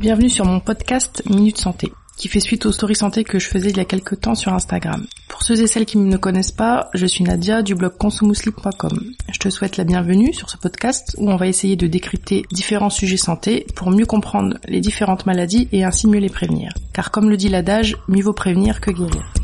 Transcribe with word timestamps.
Bienvenue 0.00 0.30
sur 0.30 0.46
mon 0.46 0.60
podcast 0.60 1.22
Minute 1.28 1.58
Santé, 1.58 1.92
qui 2.16 2.28
fait 2.28 2.40
suite 2.40 2.64
aux 2.64 2.72
stories 2.72 2.94
santé 2.94 3.22
que 3.22 3.38
je 3.38 3.48
faisais 3.48 3.68
il 3.68 3.76
y 3.76 3.80
a 3.80 3.84
quelques 3.84 4.18
temps 4.18 4.34
sur 4.34 4.54
Instagram. 4.54 5.04
Pour 5.28 5.42
ceux 5.42 5.60
et 5.60 5.66
celles 5.66 5.84
qui 5.84 5.98
ne 5.98 6.10
me 6.10 6.16
connaissent 6.16 6.52
pas, 6.52 6.88
je 6.94 7.04
suis 7.04 7.22
Nadia 7.22 7.60
du 7.60 7.74
blog 7.74 7.98
consumousleep.com. 7.98 8.98
Je 9.30 9.38
te 9.38 9.50
souhaite 9.50 9.76
la 9.76 9.84
bienvenue 9.84 10.32
sur 10.32 10.48
ce 10.48 10.56
podcast 10.56 11.14
où 11.18 11.30
on 11.30 11.36
va 11.36 11.48
essayer 11.48 11.76
de 11.76 11.86
décrypter 11.86 12.46
différents 12.50 12.88
sujets 12.88 13.18
santé 13.18 13.66
pour 13.76 13.90
mieux 13.90 14.06
comprendre 14.06 14.56
les 14.68 14.80
différentes 14.80 15.26
maladies 15.26 15.68
et 15.70 15.84
ainsi 15.84 16.06
mieux 16.06 16.20
les 16.20 16.30
prévenir. 16.30 16.72
Car 16.94 17.10
comme 17.10 17.28
le 17.28 17.36
dit 17.36 17.50
l'adage, 17.50 17.98
mieux 18.08 18.22
vaut 18.22 18.32
prévenir 18.32 18.80
que 18.80 18.92
guérir. 18.92 19.34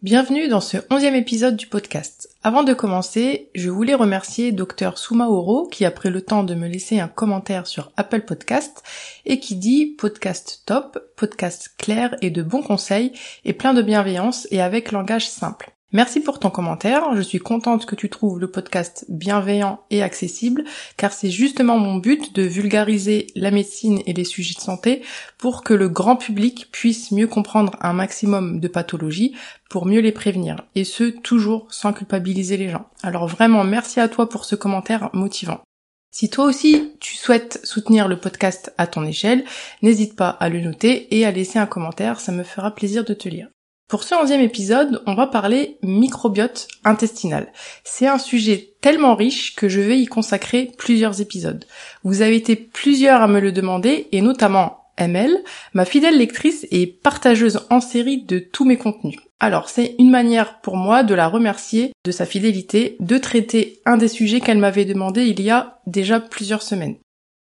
Bienvenue 0.00 0.46
dans 0.46 0.60
ce 0.60 0.76
onzième 0.90 1.16
épisode 1.16 1.56
du 1.56 1.66
podcast. 1.66 2.32
Avant 2.44 2.62
de 2.62 2.72
commencer, 2.72 3.50
je 3.56 3.68
voulais 3.68 3.96
remercier 3.96 4.52
Dr 4.52 4.96
Soumaoro 4.96 5.66
qui 5.66 5.84
a 5.84 5.90
pris 5.90 6.08
le 6.08 6.22
temps 6.22 6.44
de 6.44 6.54
me 6.54 6.68
laisser 6.68 7.00
un 7.00 7.08
commentaire 7.08 7.66
sur 7.66 7.90
Apple 7.96 8.20
Podcast 8.20 8.84
et 9.26 9.40
qui 9.40 9.56
dit 9.56 9.96
podcast 9.98 10.62
top, 10.66 11.00
podcast 11.16 11.74
clair 11.78 12.14
et 12.22 12.30
de 12.30 12.44
bons 12.44 12.62
conseils 12.62 13.10
et 13.44 13.54
plein 13.54 13.74
de 13.74 13.82
bienveillance 13.82 14.46
et 14.52 14.60
avec 14.60 14.92
langage 14.92 15.28
simple. 15.28 15.72
Merci 15.90 16.20
pour 16.20 16.38
ton 16.38 16.50
commentaire, 16.50 17.16
je 17.16 17.22
suis 17.22 17.38
contente 17.38 17.86
que 17.86 17.94
tu 17.94 18.10
trouves 18.10 18.38
le 18.38 18.50
podcast 18.50 19.06
bienveillant 19.08 19.80
et 19.88 20.02
accessible, 20.02 20.64
car 20.98 21.14
c'est 21.14 21.30
justement 21.30 21.78
mon 21.78 21.94
but 21.94 22.34
de 22.34 22.42
vulgariser 22.42 23.28
la 23.34 23.50
médecine 23.50 24.02
et 24.04 24.12
les 24.12 24.24
sujets 24.24 24.54
de 24.54 24.60
santé 24.60 25.02
pour 25.38 25.64
que 25.64 25.72
le 25.72 25.88
grand 25.88 26.16
public 26.16 26.68
puisse 26.72 27.10
mieux 27.10 27.26
comprendre 27.26 27.72
un 27.80 27.94
maximum 27.94 28.60
de 28.60 28.68
pathologies 28.68 29.34
pour 29.70 29.86
mieux 29.86 30.00
les 30.00 30.12
prévenir, 30.12 30.56
et 30.74 30.84
ce 30.84 31.04
toujours 31.04 31.66
sans 31.70 31.94
culpabiliser 31.94 32.58
les 32.58 32.68
gens. 32.68 32.90
Alors 33.02 33.26
vraiment 33.26 33.64
merci 33.64 33.98
à 33.98 34.08
toi 34.08 34.28
pour 34.28 34.44
ce 34.44 34.56
commentaire 34.56 35.08
motivant. 35.14 35.62
Si 36.10 36.28
toi 36.28 36.44
aussi 36.44 36.92
tu 37.00 37.16
souhaites 37.16 37.60
soutenir 37.64 38.08
le 38.08 38.20
podcast 38.20 38.74
à 38.76 38.86
ton 38.86 39.06
échelle, 39.06 39.42
n'hésite 39.80 40.16
pas 40.16 40.28
à 40.28 40.50
le 40.50 40.60
noter 40.60 41.16
et 41.16 41.24
à 41.24 41.30
laisser 41.30 41.58
un 41.58 41.66
commentaire, 41.66 42.20
ça 42.20 42.32
me 42.32 42.42
fera 42.42 42.74
plaisir 42.74 43.06
de 43.06 43.14
te 43.14 43.30
lire. 43.30 43.48
Pour 43.88 44.02
ce 44.02 44.14
onzième 44.14 44.42
épisode, 44.42 45.02
on 45.06 45.14
va 45.14 45.26
parler 45.26 45.78
microbiote 45.82 46.68
intestinal. 46.84 47.50
C'est 47.84 48.06
un 48.06 48.18
sujet 48.18 48.74
tellement 48.82 49.14
riche 49.14 49.56
que 49.56 49.70
je 49.70 49.80
vais 49.80 49.98
y 49.98 50.04
consacrer 50.04 50.70
plusieurs 50.76 51.22
épisodes. 51.22 51.64
Vous 52.04 52.20
avez 52.20 52.36
été 52.36 52.54
plusieurs 52.54 53.22
à 53.22 53.28
me 53.28 53.40
le 53.40 53.50
demander, 53.50 54.08
et 54.12 54.20
notamment 54.20 54.84
ML, 54.98 55.42
ma 55.72 55.86
fidèle 55.86 56.18
lectrice 56.18 56.66
et 56.70 56.86
partageuse 56.86 57.60
en 57.70 57.80
série 57.80 58.20
de 58.24 58.38
tous 58.38 58.66
mes 58.66 58.76
contenus. 58.76 59.20
Alors 59.40 59.70
c'est 59.70 59.94
une 59.98 60.10
manière 60.10 60.60
pour 60.60 60.76
moi 60.76 61.02
de 61.02 61.14
la 61.14 61.26
remercier 61.26 61.92
de 62.04 62.10
sa 62.10 62.26
fidélité, 62.26 62.96
de 63.00 63.16
traiter 63.16 63.80
un 63.86 63.96
des 63.96 64.08
sujets 64.08 64.40
qu'elle 64.40 64.58
m'avait 64.58 64.84
demandé 64.84 65.22
il 65.22 65.40
y 65.40 65.48
a 65.48 65.78
déjà 65.86 66.20
plusieurs 66.20 66.62
semaines. 66.62 66.96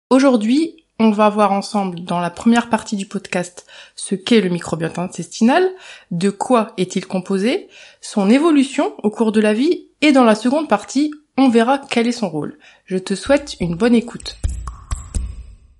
Aujourd'hui, 0.09 0.85
on 0.99 1.11
va 1.11 1.29
voir 1.29 1.53
ensemble 1.53 2.03
dans 2.03 2.19
la 2.19 2.29
première 2.29 2.69
partie 2.69 2.97
du 2.97 3.05
podcast 3.05 3.65
ce 3.95 4.15
qu'est 4.15 4.41
le 4.41 4.49
microbiote 4.49 4.99
intestinal, 4.99 5.65
de 6.11 6.29
quoi 6.29 6.73
est-il 6.77 7.05
composé, 7.07 7.69
son 8.01 8.29
évolution 8.29 8.93
au 9.01 9.09
cours 9.09 9.31
de 9.31 9.39
la 9.39 9.53
vie, 9.53 9.87
et 10.01 10.11
dans 10.11 10.25
la 10.25 10.35
seconde 10.35 10.67
partie, 10.67 11.11
on 11.37 11.47
verra 11.47 11.77
quel 11.77 12.07
est 12.07 12.11
son 12.11 12.29
rôle. 12.29 12.57
Je 12.85 12.97
te 12.97 13.15
souhaite 13.15 13.55
une 13.61 13.75
bonne 13.75 13.95
écoute. 13.95 14.35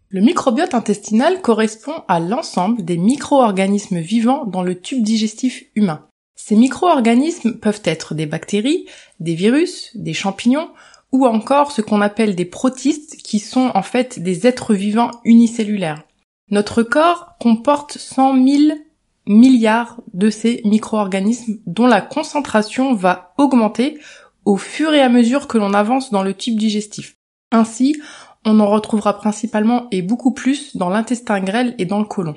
Le 0.07 0.21
microbiote 0.21 0.73
intestinal 0.73 1.41
correspond 1.41 2.03
à 2.07 2.19
l'ensemble 2.19 2.83
des 2.83 2.97
micro-organismes 2.97 3.99
vivants 3.99 4.45
dans 4.45 4.63
le 4.63 4.79
tube 4.79 5.03
digestif 5.03 5.65
humain. 5.75 6.05
Ces 6.35 6.55
micro-organismes 6.55 7.59
peuvent 7.59 7.81
être 7.83 8.15
des 8.15 8.25
bactéries, 8.25 8.87
des 9.19 9.35
virus, 9.35 9.91
des 9.95 10.13
champignons 10.13 10.69
ou 11.11 11.25
encore 11.25 11.71
ce 11.71 11.81
qu'on 11.81 12.02
appelle 12.02 12.35
des 12.35 12.45
protistes 12.45 13.17
qui 13.17 13.39
sont 13.39 13.71
en 13.73 13.81
fait 13.81 14.19
des 14.19 14.47
êtres 14.47 14.73
vivants 14.73 15.11
unicellulaires. 15.23 16.03
Notre 16.52 16.83
corps 16.83 17.35
comporte 17.39 17.97
100 17.97 18.45
000 18.45 18.79
milliards 19.27 20.02
de 20.14 20.30
ces 20.30 20.61
micro-organismes 20.65 21.59
dont 21.65 21.87
la 21.87 22.02
concentration 22.02 22.93
va 22.93 23.33
augmenter 23.37 23.99
au 24.45 24.58
fur 24.58 24.93
et 24.93 25.02
à 25.02 25.09
mesure 25.09 25.47
que 25.47 25.58
l'on 25.58 25.73
avance 25.73 26.11
dans 26.11 26.23
le 26.23 26.33
tube 26.33 26.58
digestif. 26.58 27.15
Ainsi, 27.52 28.02
on 28.45 28.59
en 28.59 28.67
retrouvera 28.67 29.17
principalement 29.17 29.87
et 29.91 30.02
beaucoup 30.02 30.33
plus 30.33 30.76
dans 30.76 30.89
l'intestin 30.89 31.39
grêle 31.41 31.76
et 31.77 31.86
dans 31.86 31.99
le 31.99 32.05
côlon. 32.05 32.36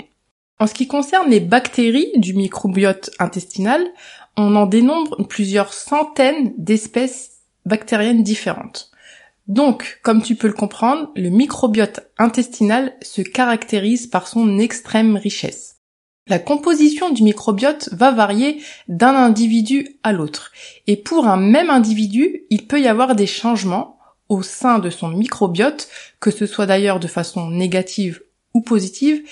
En 0.59 0.66
ce 0.66 0.75
qui 0.75 0.87
concerne 0.87 1.31
les 1.31 1.41
bactéries 1.41 2.12
du 2.16 2.34
microbiote 2.34 3.10
intestinal, 3.19 3.84
on 4.37 4.54
en 4.56 4.66
dénombre 4.66 5.27
plusieurs 5.27 5.72
centaines 5.72 6.53
d'espèces 6.59 7.31
bactériennes 7.67 8.23
différentes. 8.23 8.91
Donc, 9.49 10.00
comme 10.03 10.23
tu 10.23 10.37
peux 10.37 10.47
le 10.47 10.53
comprendre, 10.53 11.11
le 11.17 11.28
microbiote 11.28 12.00
intestinal 12.19 12.95
se 13.03 13.23
caractérise 13.23 14.06
par 14.06 14.28
son 14.28 14.59
extrême 14.59 15.17
richesse. 15.17 15.77
La 16.28 16.39
composition 16.39 17.11
du 17.11 17.25
microbiote 17.25 17.89
va 17.93 18.12
varier 18.12 18.62
d'un 18.87 19.15
individu 19.15 19.99
à 20.05 20.12
l'autre. 20.12 20.53
Et 20.87 20.97
pour 20.97 21.27
un 21.27 21.37
même 21.37 21.69
individu, 21.69 22.43
il 22.51 22.67
peut 22.69 22.81
y 22.81 22.87
avoir 22.87 23.17
des 23.17 23.27
changements 23.27 23.99
au 24.28 24.43
sein 24.43 24.78
de 24.78 24.89
son 24.89 25.09
microbiote, 25.09 25.89
que 26.21 26.31
ce 26.31 26.47
soit 26.47 26.67
d'ailleurs 26.67 27.01
de 27.01 27.09
façon 27.09 27.51
négative 27.51 28.22
ou 28.55 28.61
positive, 28.61 29.22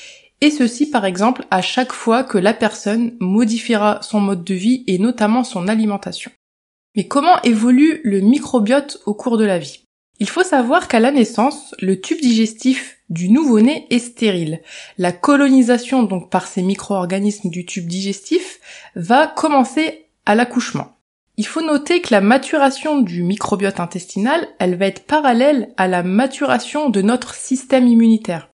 et 0.41 0.51
ceci 0.51 0.91
par 0.91 1.05
exemple 1.05 1.47
à 1.51 1.63
chaque 1.63 1.93
fois 1.93 2.25
que 2.25 2.39
la 2.39 2.55
personne 2.55 3.15
modifiera 3.21 4.01
son 4.03 4.21
mode 4.21 4.43
de 4.43 4.55
vie 4.55 4.85
et 4.87 4.99
notamment 4.99 5.45
son 5.45 5.69
alimentation. 5.69 6.33
Mais 6.97 7.07
comment 7.07 7.41
évolue 7.43 8.01
le 8.03 8.21
microbiote 8.21 8.99
au 9.07 9.15
cours 9.15 9.39
de 9.39 9.45
la 9.45 9.59
vie? 9.59 9.85
Il 10.19 10.29
faut 10.29 10.43
savoir 10.43 10.89
qu'à 10.89 11.01
la 11.01 11.13
naissance, 11.13 11.75
le 11.81 12.01
tube 12.01 12.21
digestif 12.21 12.99
du 13.09 13.31
nouveau-né 13.31 13.87
est 13.91 13.99
stérile. 13.99 14.61
La 14.99 15.13
colonisation 15.13 16.03
donc 16.03 16.31
par 16.31 16.47
ces 16.47 16.63
micro-organismes 16.63 17.49
du 17.49 17.65
tube 17.65 17.87
digestif 17.87 18.61
va 18.97 19.27
commencer 19.27 20.07
à 20.27 20.35
l'accouchement. 20.35 20.99
Il 21.37 21.47
faut 21.47 21.63
noter 21.63 22.03
que 22.03 22.13
la 22.13 22.21
maturation 22.21 23.01
du 23.01 23.23
microbiote 23.23 23.81
intestinal, 23.81 24.47
elle 24.59 24.77
va 24.77 24.87
être 24.87 25.07
parallèle 25.07 25.73
à 25.79 25.89
la 25.89 26.03
maturation 26.03 26.91
de 26.91 27.01
notre 27.01 27.35
système 27.35 27.87
immunitaire. 27.87 28.51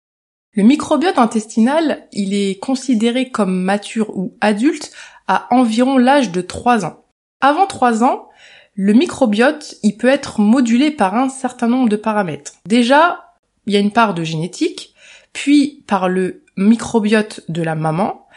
Le 0.53 0.63
microbiote 0.63 1.19
intestinal, 1.19 2.07
il 2.11 2.33
est 2.33 2.59
considéré 2.59 3.29
comme 3.29 3.61
mature 3.61 4.17
ou 4.17 4.35
adulte 4.41 4.91
à 5.27 5.47
environ 5.53 5.97
l'âge 5.97 6.31
de 6.31 6.41
3 6.41 6.85
ans. 6.85 7.00
Avant 7.41 7.65
3 7.65 8.03
ans, 8.03 8.29
le 8.75 8.93
microbiote, 8.93 9.75
il 9.83 9.97
peut 9.97 10.07
être 10.07 10.39
modulé 10.39 10.91
par 10.91 11.15
un 11.15 11.29
certain 11.29 11.67
nombre 11.67 11.89
de 11.89 11.95
paramètres. 11.95 12.53
Déjà, 12.65 13.33
il 13.65 13.73
y 13.73 13.77
a 13.77 13.79
une 13.79 13.91
part 13.91 14.13
de 14.13 14.23
génétique, 14.23 14.93
puis 15.33 15.83
par 15.87 16.07
le 16.07 16.43
microbiote 16.57 17.41
de 17.49 17.63
la 17.63 17.75
maman. 17.75 18.27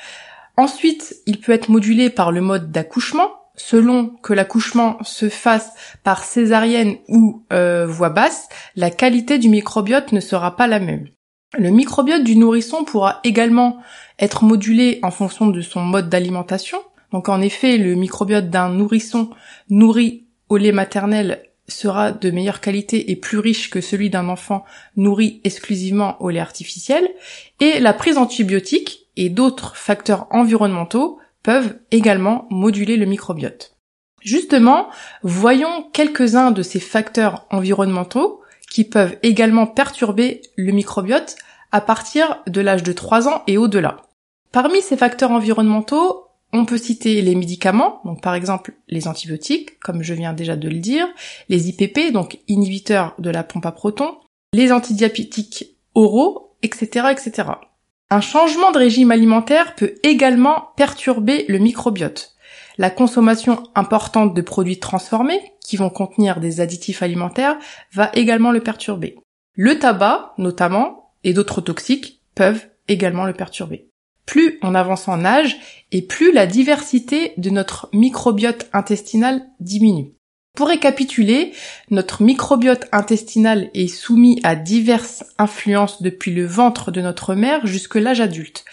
Ensuite, 0.57 1.17
il 1.27 1.41
peut 1.41 1.53
être 1.53 1.69
modulé 1.69 2.11
par 2.11 2.33
le 2.33 2.41
mode 2.41 2.73
d'accouchement, 2.73 3.31
selon 3.57 4.09
que 4.23 4.33
l'accouchement 4.33 4.99
se 5.03 5.29
fasse 5.29 5.73
par 6.03 6.25
césarienne 6.25 6.97
ou 7.09 7.45
euh, 7.53 7.87
voie 7.87 8.11
basse, 8.11 8.49
la 8.77 8.91
qualité 8.91 9.39
du 9.39 9.49
microbiote 9.49 10.13
ne 10.13 10.21
sera 10.21 10.57
pas 10.57 10.67
la 10.67 10.81
même. 10.81 11.09
Le 11.57 11.71
microbiote 11.71 12.25
du 12.25 12.37
nourrisson 12.37 12.85
pourra 12.85 13.21
également 13.23 13.79
être 14.19 14.45
modulé 14.45 14.99
en 15.03 15.11
fonction 15.11 15.47
de 15.47 15.61
son 15.61 15.83
mode 15.83 16.09
d'alimentation, 16.09 16.79
donc 17.15 17.29
en 17.29 17.41
effet, 17.41 17.79
le 17.79 17.95
microbiote 17.95 18.51
d'un 18.51 18.71
nourrisson 18.71 19.31
nourri 19.71 20.25
au 20.49 20.57
lait 20.57 20.73
maternel 20.73 21.45
sera 21.69 22.11
de 22.11 22.31
meilleure 22.33 22.61
qualité 22.61 23.13
et 23.13 23.17
plus 23.17 23.39
riche 23.39 23.71
que 23.71 23.81
celui 23.81 24.11
d'un 24.11 24.29
enfant 24.29 24.65
nourri 24.97 25.41
exclusivement 25.45 26.21
au 26.21 26.31
lait 26.31 26.41
artificiel, 26.41 27.09
et 27.61 27.79
la 27.79 27.93
prise 27.93 28.19
antibiotique 28.19 29.07
et 29.17 29.29
d'autres 29.29 29.77
facteurs 29.77 30.27
environnementaux 30.31 31.21
peuvent 31.45 31.79
également 31.93 32.49
moduler 32.51 32.97
le 32.97 33.07
microbiote. 33.07 33.77
Justement, 34.21 34.89
voyons 35.23 35.85
quelques-uns 35.93 36.51
de 36.51 36.65
ces 36.65 36.81
facteurs 36.81 37.47
environnementaux 37.51 38.41
qui 38.69 38.83
peuvent 38.83 39.17
également 39.23 39.69
perturber 39.69 40.43
le 40.57 40.73
microbiote 40.73 41.37
à 41.71 41.81
partir 41.81 42.43
de 42.49 42.61
l'âge 42.61 42.83
de 42.83 42.93
3 42.93 43.29
ans 43.29 43.45
et 43.47 43.57
au-delà. 43.57 43.99
Parmi 44.51 44.83
ces 44.83 44.97
facteurs 44.97 45.31
environnementaux, 45.31 46.24
on 46.55 46.65
peut 46.65 46.79
citer 46.79 47.21
les 47.21 47.35
médicaments, 47.35 48.01
donc 48.05 48.23
par 48.23 48.35
exemple 48.35 48.75
les 48.89 49.09
antibiotiques, 49.09 49.79
comme 49.81 50.03
je 50.03 50.15
viens 50.15 50.33
déjà 50.33 50.57
de 50.57 50.69
le 50.69 50.79
dire, 50.79 51.09
les 51.49 51.69
IPP, 51.69 52.13
donc 52.13 52.39
inhibiteurs 52.47 53.15
de 53.19 53.29
la 53.29 53.43
pompe 53.43 53.67
à 53.67 53.73
protons, 53.73 54.19
les 54.53 54.71
antidiabétiques 54.71 55.77
oraux, 55.95 56.57
etc., 56.63 57.09
etc. 57.11 57.49
Un 58.11 58.21
changement 58.21 58.71
de 58.71 58.79
régime 58.79 59.11
alimentaire 59.11 59.75
peut 59.75 59.97
également 60.05 60.69
perturber 60.77 61.45
le 61.49 61.59
microbiote. 61.59 62.37
La 62.79 62.91
consommation 62.91 63.65
importante 63.75 64.35
de 64.35 64.43
produits 64.43 64.79
transformés, 64.79 65.41
qui 65.61 65.77
vont 65.77 65.91
contenir 65.91 66.39
des 66.39 66.61
additifs 66.61 67.03
alimentaires, 67.03 67.59
va 67.93 68.11
également 68.15 68.53
le 68.53 68.61
perturber. 68.61 69.17
Le 69.55 69.79
tabac, 69.79 70.35
notamment, 70.39 71.13
et 71.25 71.33
d'autres 71.33 71.61
toxiques, 71.61 72.21
peuvent 72.35 72.67
également 72.87 73.25
le 73.25 73.33
perturber. 73.33 73.89
Plus 74.27 74.59
on 74.63 74.75
avance 74.75 75.09
en 75.09 75.25
âge 75.25 75.59
et 75.93 76.03
plus 76.03 76.33
la 76.33 76.47
diversité 76.47 77.33
de 77.37 77.51
notre 77.51 77.89
microbiote 77.93 78.69
intestinal 78.73 79.47
diminue. 79.61 80.13
Pour 80.55 80.69
récapituler, 80.69 81.53
notre 81.91 82.23
microbiote 82.23 82.87
intestinal 82.93 83.71
est 83.75 83.89
soumis 83.89 84.41
à 84.45 84.55
diverses 84.55 85.25
influences 85.37 86.01
depuis 86.01 86.33
le 86.33 86.47
ventre 86.47 86.93
de 86.93 87.01
notre 87.01 87.35
mère 87.35 87.67
jusque 87.67 87.97
l'âge 87.97 88.21
adulte. 88.21 88.65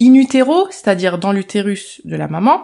In 0.00 0.14
utero, 0.14 0.68
c'est-à-dire 0.70 1.18
dans 1.18 1.32
l'utérus 1.32 2.00
de 2.04 2.16
la 2.16 2.28
maman, 2.28 2.62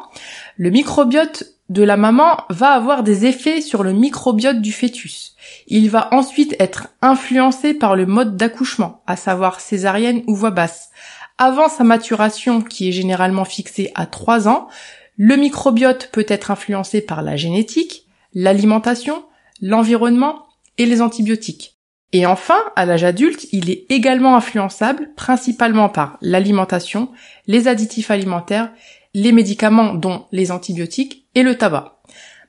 le 0.56 0.70
microbiote 0.70 1.44
de 1.68 1.82
la 1.82 1.96
maman 1.96 2.38
va 2.48 2.68
avoir 2.68 3.02
des 3.02 3.26
effets 3.26 3.60
sur 3.60 3.82
le 3.82 3.92
microbiote 3.92 4.60
du 4.60 4.72
fœtus. 4.72 5.34
Il 5.66 5.90
va 5.90 6.08
ensuite 6.12 6.54
être 6.58 6.88
influencé 7.02 7.74
par 7.74 7.96
le 7.96 8.06
mode 8.06 8.36
d'accouchement, 8.36 9.02
à 9.06 9.16
savoir 9.16 9.60
césarienne 9.60 10.22
ou 10.26 10.34
voix 10.34 10.50
basse. 10.50 10.90
Avant 11.38 11.68
sa 11.68 11.82
maturation, 11.82 12.62
qui 12.62 12.88
est 12.88 12.92
généralement 12.92 13.44
fixée 13.44 13.90
à 13.94 14.06
3 14.06 14.46
ans, 14.48 14.68
le 15.16 15.36
microbiote 15.36 16.10
peut 16.12 16.26
être 16.28 16.50
influencé 16.50 17.00
par 17.00 17.22
la 17.22 17.36
génétique, 17.36 18.06
l'alimentation, 18.34 19.24
l'environnement 19.60 20.46
et 20.78 20.86
les 20.86 21.02
antibiotiques. 21.02 21.76
Et 22.12 22.26
enfin, 22.26 22.58
à 22.76 22.86
l'âge 22.86 23.02
adulte, 23.02 23.48
il 23.50 23.70
est 23.70 23.86
également 23.88 24.36
influençable 24.36 25.10
principalement 25.16 25.88
par 25.88 26.18
l'alimentation, 26.20 27.10
les 27.48 27.66
additifs 27.66 28.12
alimentaires, 28.12 28.70
les 29.14 29.32
médicaments 29.32 29.94
dont 29.94 30.26
les 30.30 30.52
antibiotiques 30.52 31.26
et 31.34 31.42
le 31.42 31.56
tabac. 31.58 32.00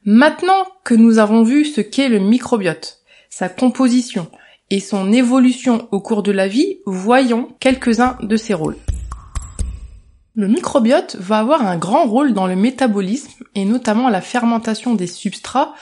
Maintenant 0.04 0.68
que 0.84 0.94
nous 0.94 1.18
avons 1.18 1.42
vu 1.42 1.66
ce 1.66 1.82
qu'est 1.82 2.10
le 2.10 2.20
microbiote, 2.20 3.00
sa 3.32 3.50
composition 3.50 4.30
et 4.70 4.80
son 4.80 5.12
évolution 5.12 5.88
au 5.92 6.00
cours 6.00 6.24
de 6.24 6.32
la 6.32 6.48
vie, 6.48 6.80
voyons 6.86 7.50
quelques-uns 7.60 8.18
de 8.22 8.38
ses 8.38 8.54
rôles. 8.54 8.78
Le 10.36 10.48
microbiote 10.48 11.16
va 11.18 11.40
avoir 11.40 11.66
un 11.66 11.78
grand 11.78 12.06
rôle 12.06 12.34
dans 12.34 12.48
le 12.48 12.56
métabolisme 12.56 13.44
et 13.56 13.64
notamment 13.64 14.10
la 14.10 14.22
fermentation 14.22 14.94
des 14.94 15.08
substrats 15.08 15.74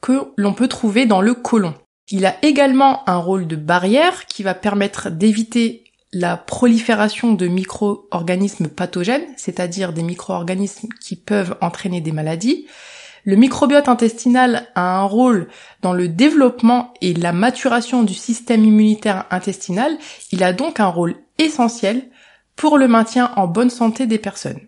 que 0.00 0.32
l'on 0.36 0.54
peut 0.54 0.68
trouver 0.68 1.04
dans 1.04 1.20
le 1.20 1.34
côlon. 1.34 1.74
Il 2.10 2.24
a 2.24 2.36
également 2.42 3.06
un 3.08 3.18
rôle 3.18 3.46
de 3.46 3.56
barrière 3.56 4.24
qui 4.26 4.42
va 4.42 4.54
permettre 4.54 5.10
d'éviter 5.10 5.84
la 6.12 6.38
prolifération 6.38 7.34
de 7.34 7.48
micro-organismes 7.48 8.68
pathogènes, 8.68 9.26
c'est-à-dire 9.36 9.92
des 9.92 10.02
micro-organismes 10.02 10.88
qui 11.02 11.16
peuvent 11.16 11.56
entraîner 11.60 12.00
des 12.00 12.12
maladies. 12.12 12.66
Le 13.28 13.36
microbiote 13.36 13.90
intestinal 13.90 14.68
a 14.74 15.00
un 15.00 15.04
rôle 15.04 15.48
dans 15.82 15.92
le 15.92 16.08
développement 16.08 16.94
et 17.02 17.12
la 17.12 17.34
maturation 17.34 18.02
du 18.02 18.14
système 18.14 18.64
immunitaire 18.64 19.26
intestinal. 19.30 19.98
Il 20.32 20.42
a 20.42 20.54
donc 20.54 20.80
un 20.80 20.86
rôle 20.86 21.14
essentiel 21.36 22.08
pour 22.56 22.78
le 22.78 22.88
maintien 22.88 23.30
en 23.36 23.46
bonne 23.46 23.68
santé 23.68 24.06
des 24.06 24.16
personnes. 24.16 24.60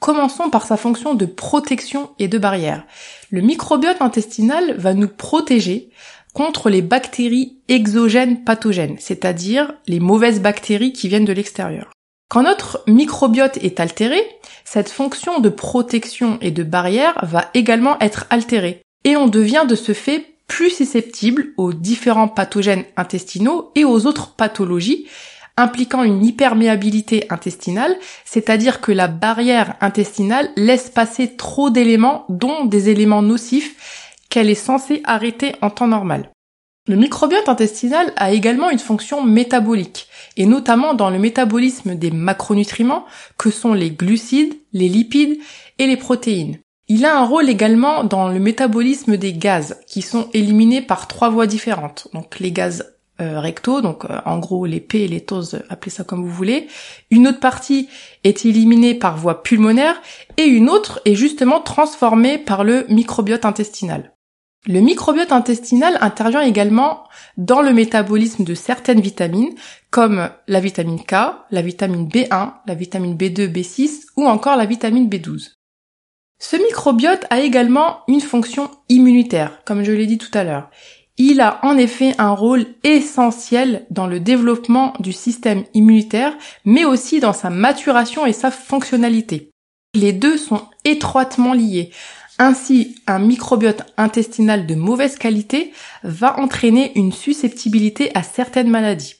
Commençons 0.00 0.48
par 0.48 0.64
sa 0.64 0.78
fonction 0.78 1.12
de 1.12 1.26
protection 1.26 2.08
et 2.18 2.28
de 2.28 2.38
barrière. 2.38 2.86
Le 3.28 3.42
microbiote 3.42 4.00
intestinal 4.00 4.74
va 4.78 4.94
nous 4.94 5.08
protéger 5.08 5.90
contre 6.32 6.70
les 6.70 6.80
bactéries 6.80 7.58
exogènes 7.68 8.42
pathogènes, 8.42 8.96
c'est-à-dire 8.98 9.74
les 9.86 10.00
mauvaises 10.00 10.40
bactéries 10.40 10.94
qui 10.94 11.08
viennent 11.08 11.26
de 11.26 11.34
l'extérieur. 11.34 11.90
Quand 12.28 12.42
notre 12.42 12.82
microbiote 12.86 13.56
est 13.58 13.80
altéré, 13.80 14.20
cette 14.64 14.90
fonction 14.90 15.40
de 15.40 15.48
protection 15.48 16.38
et 16.42 16.50
de 16.50 16.62
barrière 16.62 17.18
va 17.22 17.46
également 17.54 17.98
être 18.00 18.26
altérée, 18.28 18.82
et 19.04 19.16
on 19.16 19.28
devient 19.28 19.64
de 19.66 19.74
ce 19.74 19.92
fait 19.94 20.26
plus 20.46 20.70
susceptible 20.70 21.52
aux 21.56 21.72
différents 21.72 22.28
pathogènes 22.28 22.84
intestinaux 22.96 23.70
et 23.74 23.84
aux 23.84 24.06
autres 24.06 24.34
pathologies 24.34 25.06
impliquant 25.56 26.04
une 26.04 26.24
hyperméabilité 26.24 27.26
intestinale, 27.30 27.96
c'est-à-dire 28.24 28.80
que 28.80 28.92
la 28.92 29.08
barrière 29.08 29.74
intestinale 29.80 30.50
laisse 30.56 30.88
passer 30.88 31.34
trop 31.34 31.68
d'éléments, 31.68 32.26
dont 32.28 32.64
des 32.64 32.90
éléments 32.90 33.22
nocifs 33.22 34.14
qu'elle 34.30 34.50
est 34.50 34.54
censée 34.54 35.00
arrêter 35.04 35.56
en 35.60 35.70
temps 35.70 35.88
normal. 35.88 36.30
Le 36.88 36.96
microbiote 36.96 37.50
intestinal 37.50 38.14
a 38.16 38.32
également 38.32 38.70
une 38.70 38.78
fonction 38.78 39.22
métabolique, 39.22 40.08
et 40.38 40.46
notamment 40.46 40.94
dans 40.94 41.10
le 41.10 41.18
métabolisme 41.18 41.94
des 41.94 42.10
macronutriments 42.10 43.04
que 43.36 43.50
sont 43.50 43.74
les 43.74 43.90
glucides, 43.90 44.54
les 44.72 44.88
lipides 44.88 45.36
et 45.78 45.86
les 45.86 45.98
protéines. 45.98 46.56
Il 46.88 47.04
a 47.04 47.18
un 47.18 47.26
rôle 47.26 47.50
également 47.50 48.04
dans 48.04 48.28
le 48.28 48.38
métabolisme 48.38 49.18
des 49.18 49.34
gaz, 49.34 49.76
qui 49.86 50.00
sont 50.00 50.30
éliminés 50.32 50.80
par 50.80 51.08
trois 51.08 51.28
voies 51.28 51.46
différentes. 51.46 52.08
Donc 52.14 52.40
les 52.40 52.52
gaz 52.52 52.94
euh, 53.20 53.38
recto, 53.38 53.82
donc 53.82 54.06
euh, 54.06 54.20
en 54.24 54.38
gros 54.38 54.64
les 54.64 54.80
P 54.80 55.00
et 55.00 55.08
les 55.08 55.20
TOS, 55.20 55.56
appelez 55.68 55.90
ça 55.90 56.04
comme 56.04 56.22
vous 56.22 56.32
voulez. 56.32 56.68
Une 57.10 57.28
autre 57.28 57.40
partie 57.40 57.90
est 58.24 58.46
éliminée 58.46 58.94
par 58.94 59.18
voie 59.18 59.42
pulmonaire 59.42 60.00
et 60.38 60.44
une 60.44 60.70
autre 60.70 61.02
est 61.04 61.16
justement 61.16 61.60
transformée 61.60 62.38
par 62.38 62.64
le 62.64 62.86
microbiote 62.88 63.44
intestinal. 63.44 64.14
Le 64.66 64.80
microbiote 64.80 65.32
intestinal 65.32 65.96
intervient 66.00 66.42
également 66.42 67.04
dans 67.36 67.62
le 67.62 67.72
métabolisme 67.72 68.44
de 68.44 68.54
certaines 68.54 69.00
vitamines 69.00 69.54
comme 69.90 70.30
la 70.48 70.60
vitamine 70.60 71.00
K, 71.00 71.14
la 71.50 71.62
vitamine 71.62 72.08
B1, 72.08 72.54
la 72.66 72.74
vitamine 72.74 73.16
B2, 73.16 73.50
B6 73.50 74.06
ou 74.16 74.26
encore 74.26 74.56
la 74.56 74.66
vitamine 74.66 75.08
B12. 75.08 75.52
Ce 76.40 76.56
microbiote 76.56 77.26
a 77.30 77.40
également 77.40 78.00
une 78.08 78.20
fonction 78.20 78.70
immunitaire, 78.88 79.60
comme 79.64 79.84
je 79.84 79.92
l'ai 79.92 80.06
dit 80.06 80.18
tout 80.18 80.30
à 80.34 80.44
l'heure. 80.44 80.70
Il 81.16 81.40
a 81.40 81.58
en 81.64 81.76
effet 81.76 82.14
un 82.18 82.30
rôle 82.30 82.66
essentiel 82.84 83.86
dans 83.90 84.06
le 84.06 84.20
développement 84.20 84.92
du 85.00 85.12
système 85.12 85.64
immunitaire, 85.74 86.36
mais 86.64 86.84
aussi 86.84 87.18
dans 87.18 87.32
sa 87.32 87.50
maturation 87.50 88.24
et 88.24 88.32
sa 88.32 88.52
fonctionnalité. 88.52 89.50
Les 89.94 90.12
deux 90.12 90.36
sont 90.36 90.62
étroitement 90.84 91.54
liés. 91.54 91.90
Ainsi, 92.38 92.96
un 93.06 93.18
microbiote 93.18 93.82
intestinal 93.96 94.66
de 94.66 94.74
mauvaise 94.74 95.16
qualité 95.16 95.72
va 96.04 96.38
entraîner 96.38 96.92
une 96.96 97.12
susceptibilité 97.12 98.10
à 98.14 98.22
certaines 98.22 98.70
maladies. 98.70 99.16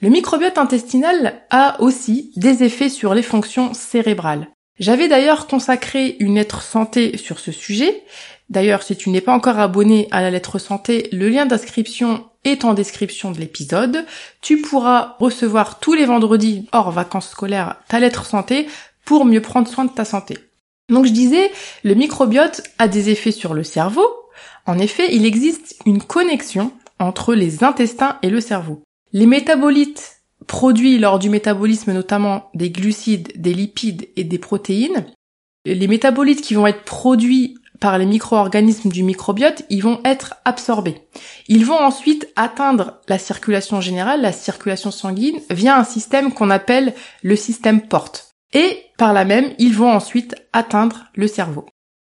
Le 0.00 0.08
microbiote 0.08 0.58
intestinal 0.58 1.42
a 1.50 1.80
aussi 1.80 2.32
des 2.36 2.62
effets 2.62 2.88
sur 2.88 3.14
les 3.14 3.22
fonctions 3.22 3.74
cérébrales. 3.74 4.48
J'avais 4.78 5.08
d'ailleurs 5.08 5.46
consacré 5.46 6.16
une 6.20 6.34
lettre 6.34 6.62
santé 6.62 7.16
sur 7.16 7.38
ce 7.38 7.50
sujet, 7.50 8.02
D'ailleurs, 8.48 8.82
si 8.82 8.96
tu 8.96 9.10
n'es 9.10 9.20
pas 9.20 9.32
encore 9.32 9.58
abonné 9.58 10.06
à 10.12 10.22
la 10.22 10.30
lettre 10.30 10.58
santé, 10.58 11.08
le 11.12 11.28
lien 11.28 11.46
d'inscription 11.46 12.24
est 12.44 12.64
en 12.64 12.74
description 12.74 13.32
de 13.32 13.38
l'épisode. 13.38 14.06
Tu 14.40 14.60
pourras 14.60 15.16
recevoir 15.18 15.80
tous 15.80 15.94
les 15.94 16.04
vendredis, 16.04 16.68
hors 16.72 16.92
vacances 16.92 17.30
scolaires, 17.30 17.76
ta 17.88 17.98
lettre 17.98 18.24
santé 18.24 18.68
pour 19.04 19.24
mieux 19.24 19.42
prendre 19.42 19.68
soin 19.68 19.84
de 19.84 19.90
ta 19.90 20.04
santé. 20.04 20.38
Donc 20.88 21.06
je 21.06 21.12
disais, 21.12 21.50
le 21.82 21.94
microbiote 21.94 22.62
a 22.78 22.88
des 22.88 23.10
effets 23.10 23.32
sur 23.32 23.54
le 23.54 23.64
cerveau. 23.64 24.06
En 24.66 24.78
effet, 24.78 25.14
il 25.14 25.24
existe 25.24 25.76
une 25.86 26.02
connexion 26.02 26.72
entre 26.98 27.34
les 27.34 27.64
intestins 27.64 28.18
et 28.22 28.30
le 28.30 28.40
cerveau. 28.40 28.82
Les 29.12 29.26
métabolites 29.26 30.22
produits 30.46 30.98
lors 30.98 31.18
du 31.18 31.30
métabolisme 31.30 31.92
notamment 31.92 32.50
des 32.54 32.70
glucides, 32.70 33.32
des 33.36 33.54
lipides 33.54 34.08
et 34.16 34.24
des 34.24 34.38
protéines, 34.38 35.06
les 35.64 35.88
métabolites 35.88 36.42
qui 36.42 36.54
vont 36.54 36.66
être 36.66 36.84
produits 36.84 37.58
par 37.80 37.98
les 37.98 38.06
micro-organismes 38.06 38.90
du 38.90 39.02
microbiote, 39.02 39.64
ils 39.68 39.82
vont 39.82 40.00
être 40.04 40.36
absorbés. 40.44 41.02
Ils 41.48 41.66
vont 41.66 41.78
ensuite 41.78 42.28
atteindre 42.36 43.00
la 43.08 43.18
circulation 43.18 43.80
générale, 43.80 44.22
la 44.22 44.32
circulation 44.32 44.90
sanguine, 44.90 45.40
via 45.50 45.76
un 45.78 45.84
système 45.84 46.32
qu'on 46.32 46.50
appelle 46.50 46.94
le 47.22 47.36
système 47.36 47.82
porte. 47.82 48.35
Et 48.56 48.86
par 48.96 49.12
là 49.12 49.26
même, 49.26 49.52
ils 49.58 49.74
vont 49.74 49.92
ensuite 49.92 50.34
atteindre 50.54 51.04
le 51.14 51.28
cerveau. 51.28 51.66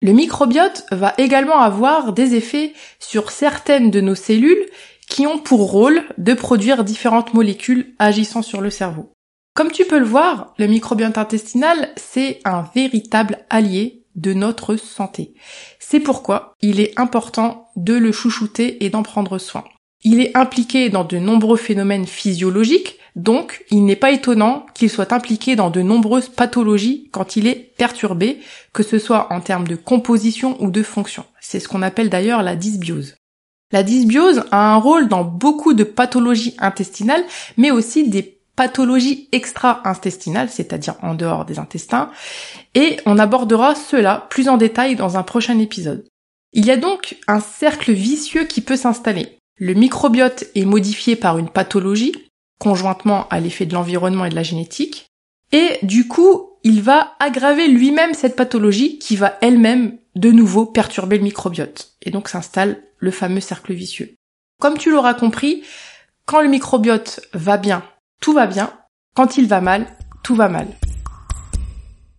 Le 0.00 0.12
microbiote 0.12 0.86
va 0.90 1.12
également 1.18 1.60
avoir 1.60 2.14
des 2.14 2.34
effets 2.34 2.72
sur 2.98 3.30
certaines 3.30 3.90
de 3.90 4.00
nos 4.00 4.14
cellules 4.14 4.64
qui 5.06 5.26
ont 5.26 5.36
pour 5.36 5.70
rôle 5.70 6.02
de 6.16 6.32
produire 6.32 6.82
différentes 6.82 7.34
molécules 7.34 7.94
agissant 7.98 8.40
sur 8.40 8.62
le 8.62 8.70
cerveau. 8.70 9.12
Comme 9.54 9.70
tu 9.70 9.84
peux 9.84 9.98
le 9.98 10.06
voir, 10.06 10.54
le 10.56 10.66
microbiote 10.66 11.18
intestinal, 11.18 11.90
c'est 11.96 12.40
un 12.46 12.64
véritable 12.74 13.44
allié 13.50 14.06
de 14.14 14.32
notre 14.32 14.76
santé. 14.76 15.34
C'est 15.78 16.00
pourquoi 16.00 16.54
il 16.62 16.80
est 16.80 16.98
important 16.98 17.68
de 17.76 17.92
le 17.92 18.12
chouchouter 18.12 18.82
et 18.82 18.88
d'en 18.88 19.02
prendre 19.02 19.36
soin. 19.36 19.64
Il 20.04 20.22
est 20.22 20.34
impliqué 20.34 20.88
dans 20.88 21.04
de 21.04 21.18
nombreux 21.18 21.58
phénomènes 21.58 22.06
physiologiques, 22.06 22.99
donc 23.16 23.64
il 23.70 23.84
n'est 23.84 23.96
pas 23.96 24.12
étonnant 24.12 24.66
qu'il 24.74 24.90
soit 24.90 25.12
impliqué 25.12 25.56
dans 25.56 25.70
de 25.70 25.82
nombreuses 25.82 26.28
pathologies 26.28 27.08
quand 27.12 27.36
il 27.36 27.46
est 27.46 27.74
perturbé, 27.76 28.40
que 28.72 28.82
ce 28.82 28.98
soit 28.98 29.32
en 29.32 29.40
termes 29.40 29.66
de 29.66 29.76
composition 29.76 30.56
ou 30.62 30.70
de 30.70 30.82
fonction. 30.82 31.24
C'est 31.40 31.60
ce 31.60 31.68
qu'on 31.68 31.82
appelle 31.82 32.10
d'ailleurs 32.10 32.42
la 32.42 32.56
dysbiose. 32.56 33.16
La 33.72 33.82
dysbiose 33.82 34.44
a 34.50 34.74
un 34.74 34.76
rôle 34.76 35.08
dans 35.08 35.24
beaucoup 35.24 35.74
de 35.74 35.84
pathologies 35.84 36.56
intestinales, 36.58 37.24
mais 37.56 37.70
aussi 37.70 38.08
des 38.08 38.40
pathologies 38.56 39.28
extra-intestinales, 39.32 40.50
c'est-à-dire 40.50 40.96
en 41.02 41.14
dehors 41.14 41.44
des 41.44 41.58
intestins, 41.58 42.10
et 42.74 42.98
on 43.06 43.18
abordera 43.18 43.74
cela 43.74 44.26
plus 44.28 44.48
en 44.48 44.56
détail 44.56 44.96
dans 44.96 45.16
un 45.16 45.22
prochain 45.22 45.58
épisode. 45.58 46.04
Il 46.52 46.66
y 46.66 46.70
a 46.70 46.76
donc 46.76 47.16
un 47.28 47.40
cercle 47.40 47.92
vicieux 47.92 48.44
qui 48.44 48.60
peut 48.60 48.76
s'installer. 48.76 49.38
Le 49.56 49.74
microbiote 49.74 50.44
est 50.54 50.64
modifié 50.64 51.16
par 51.16 51.38
une 51.38 51.48
pathologie, 51.48 52.12
conjointement 52.60 53.26
à 53.30 53.40
l'effet 53.40 53.66
de 53.66 53.74
l'environnement 53.74 54.26
et 54.26 54.30
de 54.30 54.36
la 54.36 54.44
génétique, 54.44 55.06
Et 55.52 55.78
du 55.82 56.06
coup, 56.06 56.50
il 56.62 56.80
va 56.80 57.16
aggraver 57.18 57.66
lui-même 57.66 58.14
cette 58.14 58.36
pathologie 58.36 59.00
qui 59.00 59.16
va 59.16 59.36
elle-même 59.40 59.98
de 60.14 60.30
nouveau 60.30 60.64
perturber 60.64 61.16
le 61.16 61.24
microbiote. 61.24 61.96
Et 62.02 62.12
donc 62.12 62.28
s'installe 62.28 62.80
le 62.98 63.10
fameux 63.10 63.40
cercle 63.40 63.72
vicieux. 63.72 64.14
Comme 64.60 64.78
tu 64.78 64.90
l'auras 64.90 65.14
compris, 65.14 65.64
quand 66.26 66.40
le 66.40 66.48
microbiote 66.48 67.20
va 67.32 67.56
bien, 67.56 67.82
tout 68.20 68.32
va 68.32 68.46
bien. 68.46 68.72
Quand 69.16 69.38
il 69.38 69.48
va 69.48 69.60
mal, 69.60 69.86
tout 70.22 70.36
va 70.36 70.48
mal. 70.48 70.68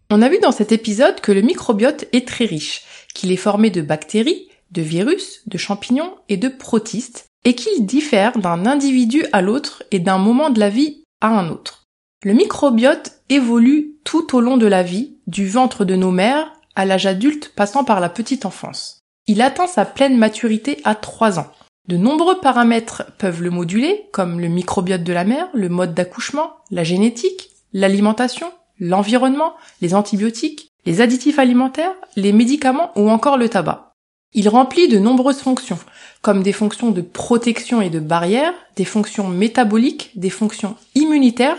On 0.10 0.22
a 0.22 0.28
vu 0.28 0.40
dans 0.40 0.52
cet 0.52 0.74
épisode 0.74 1.22
que 1.22 1.32
le 1.32 1.42
microbiote 1.42 2.06
est 2.12 2.28
très 2.28 2.46
riche, 2.46 2.82
qu'il 3.14 3.32
est 3.32 3.38
formé 3.38 3.70
de 3.70 3.82
bactéries, 3.82 4.50
de 4.72 4.82
virus, 4.82 5.48
de 5.48 5.58
champignons 5.58 6.18
et 6.28 6.36
de 6.36 6.50
protistes, 6.50 7.31
et 7.46 7.56
qu'il 7.56 7.86
diffère 7.86 8.38
d'un 8.38 8.66
individu 8.66 9.26
à 9.32 9.42
l'autre 9.42 9.84
et 9.92 10.00
d'un 10.00 10.18
moment 10.18 10.50
de 10.50 10.60
la 10.60 10.70
vie 10.70 11.04
à 11.22 11.30
un 11.30 11.50
autre. 11.50 11.88
Le 12.24 12.34
microbiote 12.34 13.22
évolue 13.30 13.96
tout 14.04 14.36
au 14.36 14.42
long 14.42 14.58
de 14.58 14.68
la 14.68 14.84
vie, 14.84 15.18
du 15.28 15.48
ventre 15.48 15.86
de 15.86 15.96
nos 15.96 16.12
mères 16.12 16.54
à 16.76 16.86
l'âge 16.86 17.06
adulte 17.06 17.52
passant 17.56 17.84
par 17.84 18.00
la 18.00 18.10
petite 18.10 18.46
enfance. 18.46 19.00
Il 19.28 19.42
atteint 19.42 19.68
sa 19.68 19.86
pleine 19.86 20.18
maturité 20.18 20.80
à 20.84 20.96
3 20.96 21.40
ans. 21.40 21.52
De 21.88 21.98
nombreux 21.98 22.40
paramètres 22.40 23.04
peuvent 23.18 23.42
le 23.42 23.50
moduler, 23.50 24.08
comme 24.12 24.40
le 24.40 24.48
microbiote 24.48 25.04
de 25.04 25.14
la 25.14 25.24
mère, 25.24 25.50
le 25.54 25.70
mode 25.70 25.94
d'accouchement, 25.94 26.52
la 26.70 26.84
génétique, 26.84 27.50
l'alimentation, 27.74 28.52
l'environnement, 28.80 29.54
les 29.82 29.96
antibiotiques, 29.96 30.70
les 30.86 31.02
additifs 31.02 31.40
alimentaires, 31.40 31.94
les 32.16 32.34
médicaments 32.34 32.92
ou 32.96 33.10
encore 33.10 33.38
le 33.38 33.50
tabac. 33.50 33.91
Il 34.34 34.48
remplit 34.48 34.88
de 34.88 34.98
nombreuses 34.98 35.42
fonctions, 35.42 35.80
comme 36.22 36.42
des 36.42 36.54
fonctions 36.54 36.92
de 36.92 37.02
protection 37.02 37.82
et 37.82 37.90
de 37.90 38.00
barrière, 38.00 38.54
des 38.78 38.86
fonctions 38.86 39.28
métaboliques, 39.28 40.12
des 40.16 40.30
fonctions 40.30 40.76
immunitaires, 40.96 41.58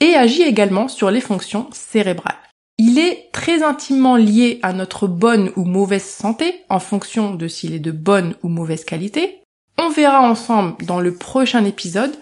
et 0.00 0.14
agit 0.14 0.42
également 0.42 0.88
sur 0.88 1.10
les 1.10 1.20
fonctions 1.20 1.68
cérébrales. 1.72 2.36
Il 2.78 2.98
est 2.98 3.30
très 3.32 3.62
intimement 3.62 4.16
lié 4.16 4.60
à 4.62 4.72
notre 4.72 5.06
bonne 5.06 5.50
ou 5.56 5.64
mauvaise 5.64 6.04
santé 6.04 6.62
en 6.68 6.80
fonction 6.80 7.34
de 7.34 7.46
s'il 7.48 7.74
est 7.74 7.78
de 7.78 7.92
bonne 7.92 8.34
ou 8.42 8.48
mauvaise 8.48 8.84
qualité. 8.84 9.42
On 9.78 9.90
verra 9.90 10.22
ensemble 10.22 10.84
dans 10.86 11.00
le 11.00 11.14
prochain 11.14 11.64
épisode 11.64 12.14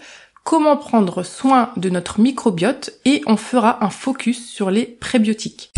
comment 0.43 0.77
prendre 0.77 1.23
soin 1.23 1.71
de 1.77 1.89
notre 1.89 2.19
microbiote 2.19 2.91
et 3.05 3.21
on 3.27 3.37
fera 3.37 3.83
un 3.83 3.89
focus 3.89 4.49
sur 4.49 4.71
les 4.71 4.85
prébiotiques. 4.85 5.71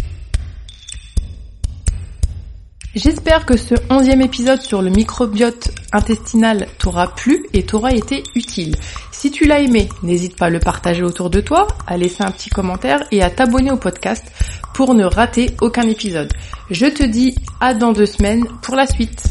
J'espère 2.95 3.47
que 3.47 3.57
ce 3.57 3.73
onzième 3.89 4.21
épisode 4.21 4.61
sur 4.61 4.83
le 4.83 4.91
microbiote 4.91 5.71
intestinal 5.91 6.67
t'aura 6.77 7.07
plu 7.15 7.43
et 7.51 7.65
t'aura 7.65 7.91
été 7.91 8.21
utile. 8.35 8.75
Si 9.11 9.31
tu 9.31 9.47
l'as 9.47 9.61
aimé, 9.61 9.89
n'hésite 10.03 10.35
pas 10.35 10.45
à 10.45 10.49
le 10.51 10.59
partager 10.59 11.01
autour 11.01 11.31
de 11.31 11.41
toi, 11.41 11.65
à 11.87 11.97
laisser 11.97 12.23
un 12.23 12.29
petit 12.29 12.51
commentaire 12.51 13.03
et 13.09 13.23
à 13.23 13.31
t'abonner 13.31 13.71
au 13.71 13.77
podcast 13.77 14.23
pour 14.75 14.93
ne 14.93 15.05
rater 15.05 15.55
aucun 15.59 15.89
épisode. 15.89 16.31
Je 16.69 16.85
te 16.85 17.03
dis 17.03 17.33
à 17.59 17.73
dans 17.73 17.93
deux 17.93 18.05
semaines 18.05 18.45
pour 18.61 18.75
la 18.75 18.85
suite. 18.85 19.23